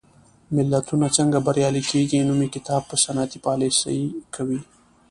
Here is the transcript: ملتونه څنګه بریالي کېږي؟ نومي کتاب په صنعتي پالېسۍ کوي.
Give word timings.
ملتونه 0.55 1.05
څنګه 1.17 1.37
بریالي 1.45 1.83
کېږي؟ 1.91 2.19
نومي 2.27 2.47
کتاب 2.55 2.81
په 2.89 2.95
صنعتي 3.03 3.39
پالېسۍ 3.45 3.99
کوي. 4.35 4.59